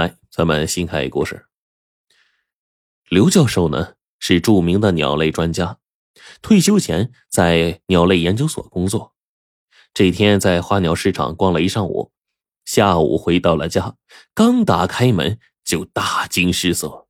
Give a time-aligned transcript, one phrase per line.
[0.00, 1.44] 来，咱们新开一故事。
[3.10, 5.76] 刘教授呢是著名的鸟类专家，
[6.40, 9.14] 退休前在鸟类研究所工作。
[9.92, 12.12] 这天在花鸟市场逛了一上午，
[12.64, 13.96] 下午回到了家，
[14.32, 17.06] 刚打开门就大惊失色。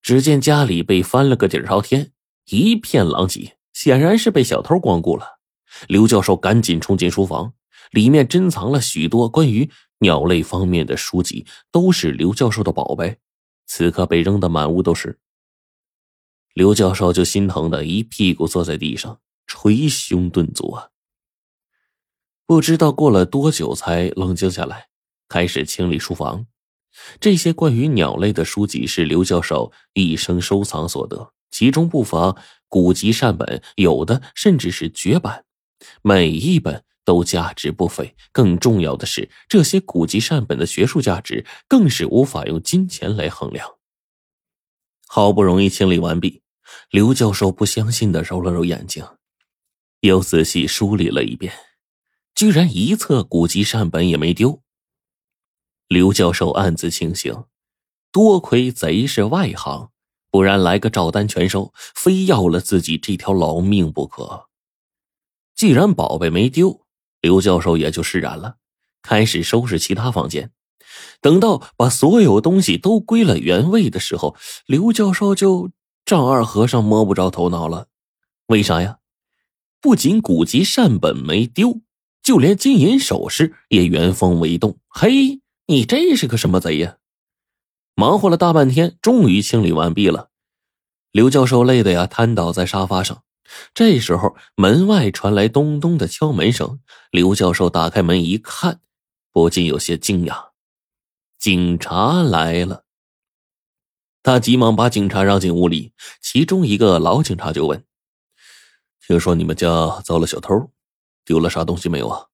[0.00, 2.12] 只见家里被翻了个底朝天，
[2.50, 5.40] 一片狼藉，显然是被小偷光顾了。
[5.88, 7.54] 刘教授赶紧冲进书房，
[7.90, 9.68] 里面珍藏了许多关于
[9.98, 13.18] 鸟类方面的书籍，都是刘教授的宝贝，
[13.66, 15.18] 此刻被扔得满屋都是。
[16.54, 20.90] 刘教授就心疼的一屁股坐在地上，捶胸顿足啊。
[22.46, 24.88] 不知道过了多久才冷静下来，
[25.28, 26.46] 开始清理书房。
[27.20, 32.34] 这些关于鸟类的书籍是刘教授一生收藏所得，其中不乏
[32.66, 35.44] 古籍善本，有的甚至是绝版。
[36.02, 43.66] 每一本都价值不菲，更重要的是，这些古籍善本的学术价值更是无法用金钱来衡量。
[45.06, 46.42] 好不容易清理完毕，
[46.90, 49.02] 刘教授不相信的揉了揉眼睛，
[50.00, 51.50] 又仔细梳理了一遍，
[52.34, 54.62] 居然一册古籍善本也没丢。
[55.86, 57.46] 刘教授暗自庆幸，
[58.12, 59.90] 多亏贼是外行，
[60.30, 64.48] 不然来个照单全收，非要了自己这条老命不可。
[65.54, 66.86] 既然宝贝没丢，
[67.20, 68.56] 刘教授也就释然了，
[69.02, 70.52] 开始收拾其他房间。
[71.20, 74.36] 等到把所有东西都归了原位的时候，
[74.66, 75.70] 刘教授就
[76.04, 77.88] 丈二和尚摸不着头脑了。
[78.46, 78.98] 为啥呀？
[79.80, 81.80] 不仅古籍善本没丢，
[82.22, 84.78] 就连金银首饰也原封未动。
[84.88, 86.96] 嘿，你这是个什么贼呀？
[87.94, 90.30] 忙活了大半天，终于清理完毕了。
[91.12, 93.22] 刘教授累得呀，瘫倒在沙发上。
[93.74, 96.80] 这时候，门外传来咚咚的敲门声。
[97.10, 98.80] 刘教授打开门一看，
[99.32, 100.50] 不禁有些惊讶：
[101.38, 102.84] 警察来了。
[104.22, 107.84] 他急忙把警察让进屋里，其中一个老警察就问
[109.06, 110.70] ：“听说你们家遭了小偷，
[111.24, 112.26] 丢了啥东西没有啊？”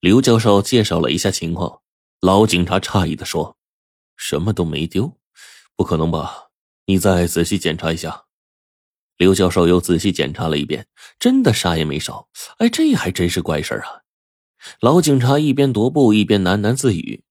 [0.00, 1.82] 刘教授介绍了一下情况，
[2.20, 3.56] 老警察诧异的说
[4.16, 5.18] ：“什么都没丢，
[5.76, 6.50] 不可能吧？
[6.86, 8.24] 你再仔细检查一下。”
[9.18, 10.86] 刘教授又仔细检查了一遍，
[11.18, 12.28] 真的啥也没少。
[12.58, 14.02] 哎，这还真是怪事啊！
[14.80, 17.24] 老警察一边踱步一边喃喃自语，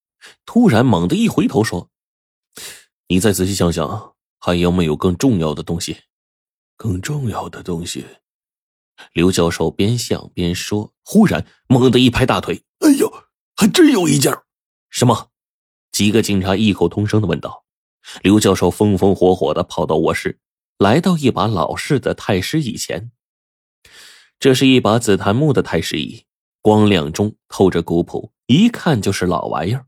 [0.46, 1.90] 突然猛地一回头说
[3.08, 5.98] ：“你再仔细想想，还有没有更重要的东西？
[6.76, 8.06] 更重要的东西？”
[9.14, 13.12] 刘教授边想边说，忽然猛地一拍大腿：“哎呦，
[13.56, 14.34] 还真有一件！”
[14.92, 15.30] 什么？
[15.94, 17.64] 几个警察异口同声的问道。
[18.22, 20.40] 刘教授风风火火的跑到卧室。
[20.78, 23.12] 来到一把老式的太师椅前，
[24.38, 26.26] 这是一把紫檀木的太师椅，
[26.62, 29.88] 光亮中透着古朴，一看就是老玩意儿。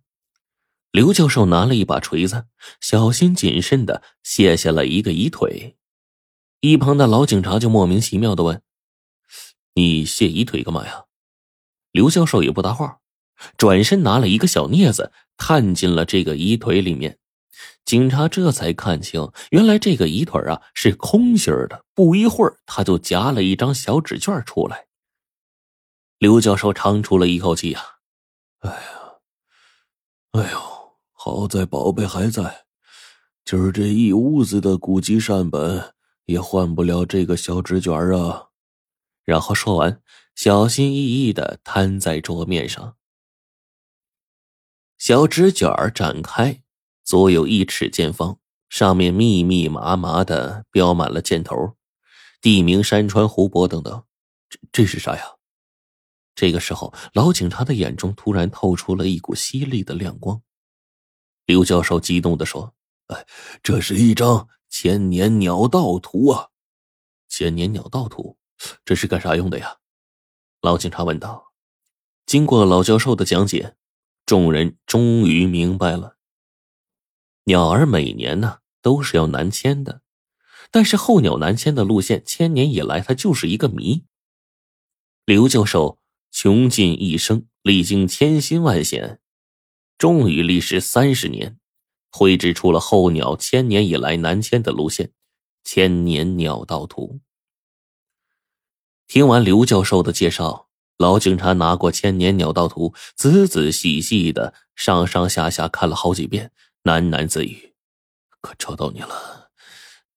[0.92, 2.48] 刘教授拿了一把锤子，
[2.82, 5.78] 小心谨慎的卸下了一个椅腿。
[6.62, 8.64] 一旁的老警察就莫名其妙的问
[9.76, 11.06] ：“你卸椅腿干嘛呀？”
[11.94, 12.98] 刘教授也不搭话，
[13.56, 17.20] 转身拿了一个小镊子，探进了这个椅腿里面。
[17.86, 21.86] 警察这才看清，原来这个椅腿啊是空心的。
[21.94, 24.88] 不一会儿，他就夹了一张小纸卷出来。
[26.18, 27.82] 刘教授长出了一口气呀
[28.60, 28.80] ：“哎呀，
[30.32, 30.60] 哎呦，
[31.12, 32.66] 好在宝贝还在，
[33.46, 35.94] 今儿这一屋子的古籍善本
[36.26, 38.48] 也换不了这个小纸卷啊。”
[39.26, 40.02] 然后说完，
[40.36, 42.96] 小心翼翼的摊在桌面上。
[44.98, 46.64] 小纸卷展开。
[47.10, 48.38] 足有一尺见方，
[48.70, 51.76] 上面密密麻麻的标满了箭头，
[52.40, 54.04] 地名、山川、湖泊等等。
[54.48, 55.24] 这这是啥呀？
[56.36, 60.40] 这个时候，老警察的眼中突然透出了一股犀利的亮光。
[61.48, 62.76] 刘教授激动的说
[63.10, 63.26] ：“哎，
[63.64, 66.50] 这是一张千年鸟道图啊！
[67.28, 68.38] 千年鸟道图，
[68.86, 69.78] 这是干啥用的呀？”
[70.62, 71.54] 老警察问道。
[72.28, 73.76] 经过老教授的讲解，
[74.28, 76.19] 众人终于明白了。
[77.50, 80.04] 鸟儿每年呢都是要南迁的，
[80.70, 84.06] 但是候鸟南迁的路线千年以来它就是一个谜。
[85.26, 85.98] 刘教授
[86.32, 89.20] 穷尽一生，历经千辛万险，
[89.98, 91.58] 终于历时三十年，
[92.12, 95.08] 绘制出了候鸟千年以来南迁的路线
[95.64, 97.16] 《千年鸟道图》。
[99.08, 100.68] 听完刘教授的介绍，
[100.98, 106.52] 老警察拿过《千年鸟道图》，仔仔细细的上上下下看了好几遍。
[106.84, 107.74] 喃喃自语
[108.42, 109.52] ：“可找到你了，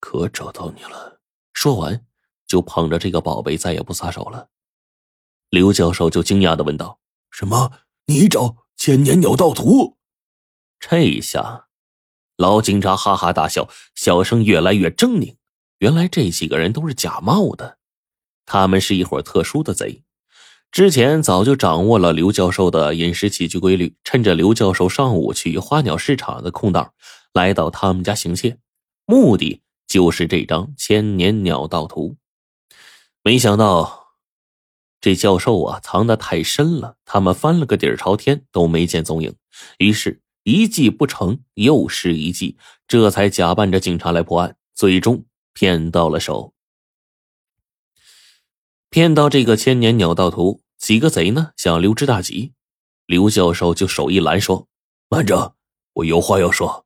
[0.00, 1.20] 可找到你了。”
[1.52, 2.06] 说完，
[2.46, 4.48] 就捧着这个宝贝，再也不撒手了。
[5.50, 7.00] 刘教授就惊讶的问道
[7.30, 7.72] ：“什么？
[8.06, 9.98] 你找千年鸟道图？
[10.80, 11.68] 这一下，
[12.36, 15.36] 老警察哈哈大笑，笑声越来越狰狞。
[15.78, 17.78] 原来这几个人都是假冒的，
[18.46, 20.04] 他们是一伙特殊的贼。
[20.72, 26.94] 之前早就掌握了刘教授的饮食起居规律，趁着刘教授上午去花鸟市场的空档，
[27.34, 28.56] 来到他们家行窃，
[29.04, 32.16] 目的就是这张千年鸟道图。
[33.22, 34.14] 没想到，
[34.98, 39.34] 这教授啊藏得太深了，他们翻了个底儿朝天都没见踪影。
[39.76, 42.56] 于是，一计不成又是一计，
[42.88, 45.22] 这才假扮着警察来破案，最终
[45.52, 46.54] 骗到了手。
[48.92, 52.52] 骗到这个千年鸟道图，几个贼呢想溜之大吉，
[53.06, 54.68] 刘教授就手一拦说
[55.08, 55.56] ：“慢着，
[55.94, 56.84] 我有话要说。”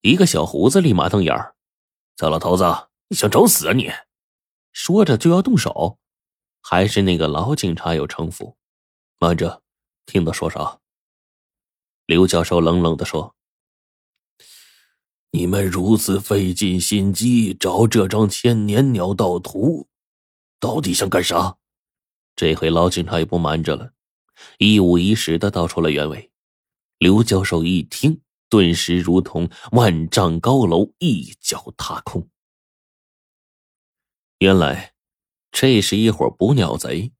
[0.00, 1.54] 一个小胡子立马瞪眼儿
[2.16, 2.64] ：“糟老头子，
[3.08, 3.92] 你想找死啊你！”
[4.72, 5.98] 说着就要动手，
[6.62, 8.56] 还是那个老警察有城府。
[9.18, 9.62] 慢着，
[10.06, 10.78] 听他说啥？
[12.06, 13.34] 刘教授冷冷的说
[15.32, 19.86] ：“你们如此费尽心机找这张千年鸟道图。”
[20.60, 21.56] 到底想干啥？
[22.34, 23.92] 这回老警察也不瞒着了，
[24.58, 26.30] 一五一十的道出了原委。
[26.98, 32.28] 刘教授一听，顿时如同万丈高楼一脚踏空。
[34.38, 34.94] 原来，
[35.50, 37.12] 这是一伙捕鸟贼，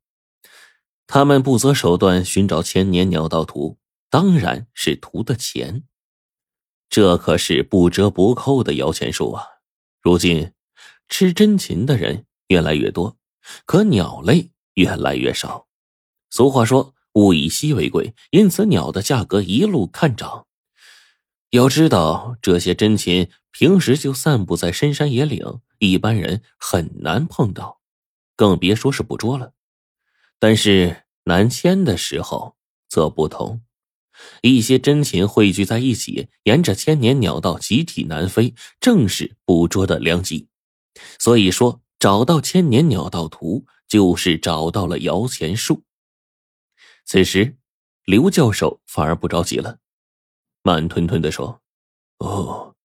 [1.07, 5.85] 他们不择手段寻找千年鸟道图，当然是图的钱。
[6.89, 9.45] 这可是不折不扣的摇钱树啊！
[10.01, 10.53] 如今，
[11.09, 13.18] 吃真情的人越来越多。
[13.65, 15.67] 可鸟类越来越少，
[16.31, 20.47] 俗话说“物以稀为贵”，因此鸟的价格一路看涨。
[21.51, 27.81] 要知道，这些珍禽平时就散布在深山野岭，一般人很难碰到，
[28.37, 29.53] 更别说是捕捉了。
[30.39, 32.57] 但是南迁的时候
[32.89, 33.63] 则不同，
[34.43, 40.49] 一些珍禽汇聚在一起，沿着千年鸟道集体南飞，正是捕捉的良机。
[41.19, 41.81] 所以说。
[41.99, 45.83] 找到千年鸟道图，就是找到了摇钱树。
[47.05, 47.57] 此时，
[48.05, 49.79] 刘教授反而不着急了，
[50.63, 51.61] 慢吞吞的说
[52.19, 52.77] ：“哦，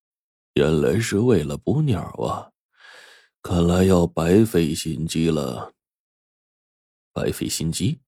[0.54, 2.50] 原来是为了捕鸟啊！
[3.42, 5.74] 看来要白费心机了。
[7.12, 8.00] 白费心机。”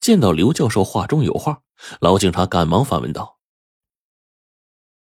[0.00, 1.62] 见到刘教授话中有话，
[2.00, 3.38] 老警察赶忙反问道：“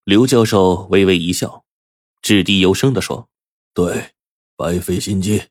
[0.04, 1.66] 刘教授微微一笑，
[2.22, 3.30] 掷地有声的说
[3.74, 4.14] ：‘对。’”
[4.58, 5.44] 白费心机，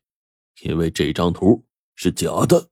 [0.63, 1.65] 因为这张图
[1.95, 2.69] 是假的。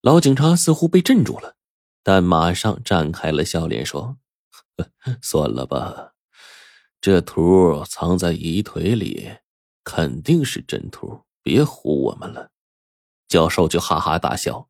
[0.00, 1.56] 老警察似乎被镇住了，
[2.04, 4.18] 但马上绽开了笑脸，说
[5.20, 6.12] ：“算了吧，
[7.00, 9.38] 这图藏在遗腿里，
[9.82, 12.52] 肯定是真图，别唬我们了。”
[13.26, 14.68] 教授就哈哈大笑：“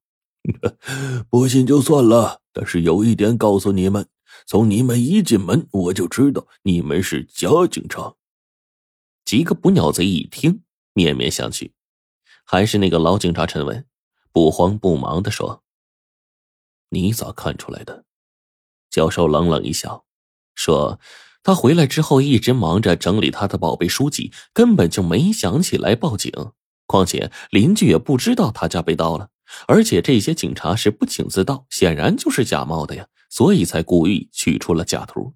[1.28, 4.08] 不信就算了，但是有一点告诉你们，
[4.46, 8.14] 从你们一进门，我就知道你们是假警察。”
[9.32, 10.60] 几个捕鸟贼一听，
[10.92, 11.70] 面面相觑，
[12.44, 13.86] 还是那个老警察沉稳、
[14.30, 15.62] 不慌不忙的说
[16.92, 18.04] ：“你咋看出来的？”
[18.92, 20.04] 教授冷冷一笑，
[20.54, 21.00] 说
[21.42, 26.30] ：“他回来之后一直忙着整理他的宝贝书籍，根本就没想起来报警。
[26.84, 29.30] 况且邻居也不知道他家被盗了，
[29.66, 35.32] 而且这些警察是不请自到，显然就是假冒的呀，所以才故意取出了假图。”